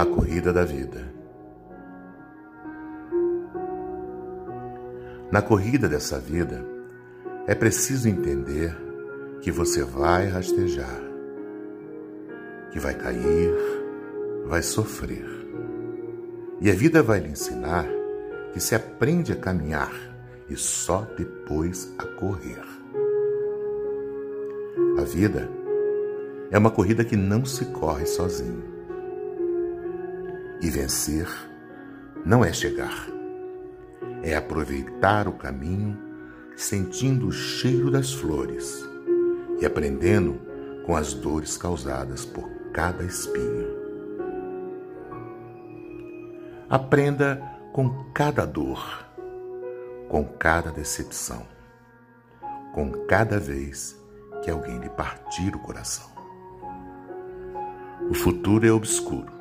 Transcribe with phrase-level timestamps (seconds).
[0.00, 1.12] a corrida da vida.
[5.30, 6.64] Na corrida dessa vida,
[7.48, 8.76] é preciso entender
[9.40, 11.00] que você vai rastejar,
[12.70, 13.52] que vai cair,
[14.46, 15.26] vai sofrer.
[16.60, 17.86] E a vida vai lhe ensinar
[18.52, 19.92] que se aprende a caminhar
[20.48, 22.62] e só depois a correr.
[24.96, 25.48] A vida
[26.52, 28.77] é uma corrida que não se corre sozinho.
[30.60, 31.28] E vencer
[32.24, 33.06] não é chegar,
[34.22, 35.96] é aproveitar o caminho
[36.56, 38.84] sentindo o cheiro das flores
[39.60, 40.40] e aprendendo
[40.84, 43.78] com as dores causadas por cada espinho.
[46.68, 47.40] Aprenda
[47.72, 49.06] com cada dor,
[50.08, 51.46] com cada decepção,
[52.74, 53.96] com cada vez
[54.42, 56.10] que alguém lhe partir o coração.
[58.10, 59.37] O futuro é obscuro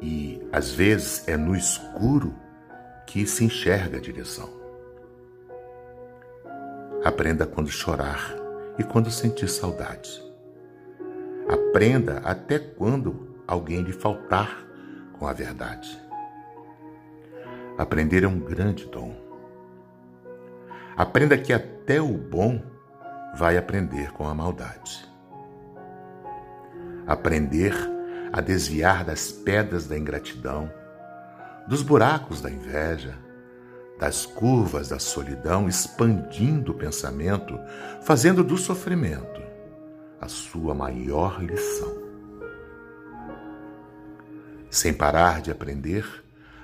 [0.00, 2.34] e às vezes é no escuro
[3.06, 4.48] que se enxerga a direção.
[7.04, 8.34] Aprenda quando chorar
[8.78, 10.22] e quando sentir saudade.
[11.48, 14.66] Aprenda até quando alguém lhe faltar
[15.18, 16.00] com a verdade.
[17.78, 19.14] Aprender é um grande dom.
[20.96, 22.60] Aprenda que até o bom
[23.36, 25.06] vai aprender com a maldade.
[27.06, 27.74] Aprender
[28.36, 30.70] a desviar das pedras da ingratidão,
[31.66, 33.14] dos buracos da inveja,
[33.98, 37.58] das curvas da solidão, expandindo o pensamento,
[38.02, 39.40] fazendo do sofrimento
[40.20, 41.90] a sua maior lição.
[44.68, 46.04] Sem parar de aprender,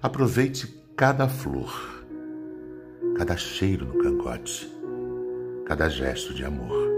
[0.00, 2.02] aproveite cada flor,
[3.14, 4.72] cada cheiro no cangote,
[5.66, 6.88] cada gesto de amor,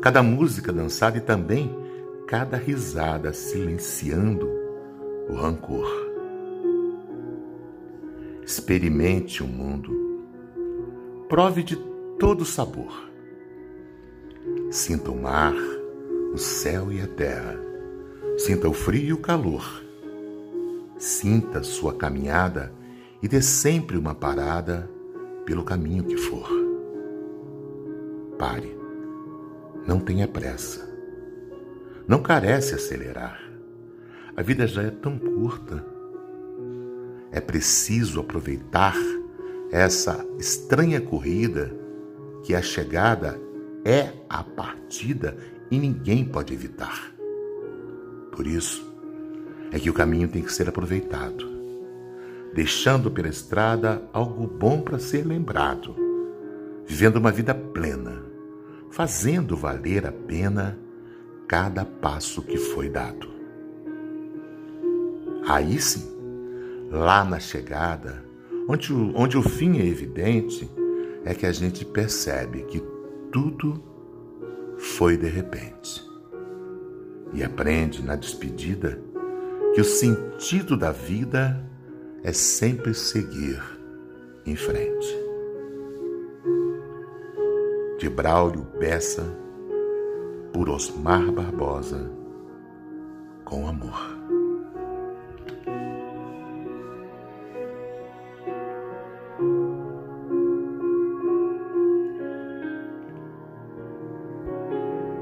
[0.00, 1.86] cada música dançada e também
[2.28, 4.48] cada risada silenciando
[5.28, 5.88] o rancor.
[8.44, 9.90] Experimente o mundo,
[11.28, 11.76] prove de
[12.20, 13.10] todo sabor.
[14.70, 15.54] Sinta o mar,
[16.32, 17.58] o céu e a terra,
[18.36, 19.88] sinta o frio e o calor
[20.98, 22.72] Sinta sua caminhada
[23.22, 24.90] e dê sempre uma parada
[25.46, 26.48] pelo caminho que for.
[28.36, 28.76] Pare.
[29.86, 30.97] Não tenha pressa.
[32.08, 33.38] Não carece acelerar.
[34.34, 35.84] A vida já é tão curta.
[37.30, 38.96] É preciso aproveitar
[39.70, 41.70] essa estranha corrida
[42.42, 43.38] que a chegada
[43.84, 45.36] é a partida
[45.70, 47.12] e ninguém pode evitar.
[48.32, 48.90] Por isso,
[49.70, 51.46] é que o caminho tem que ser aproveitado,
[52.54, 55.94] deixando pela estrada algo bom para ser lembrado,
[56.86, 58.22] vivendo uma vida plena,
[58.90, 60.87] fazendo valer a pena
[61.48, 63.26] cada passo que foi dado.
[65.48, 66.06] Aí sim,
[66.90, 68.22] lá na chegada,
[68.68, 70.70] onde o, onde o fim é evidente,
[71.24, 72.82] é que a gente percebe que
[73.32, 73.82] tudo
[74.76, 76.06] foi de repente.
[77.32, 79.02] E aprende na despedida
[79.74, 81.64] que o sentido da vida
[82.22, 83.60] é sempre seguir
[84.44, 85.16] em frente.
[87.98, 89.47] De Braulio Bessa,
[90.52, 92.10] por Osmar Barbosa,
[93.44, 94.37] com amor.